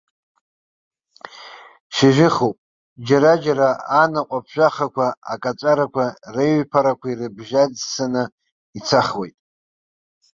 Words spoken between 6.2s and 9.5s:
реиҩԥарақәа ирыбжьаӡсаны ицахуеит.